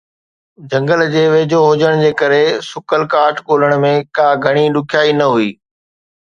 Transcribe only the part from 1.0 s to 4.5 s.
جي ويجهو هجڻ ڪري سڪل ڪاٺ ڳولڻ ۾ ڪا